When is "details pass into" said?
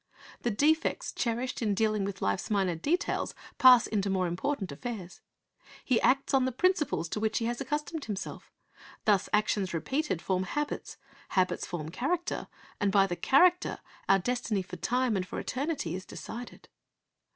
2.73-4.09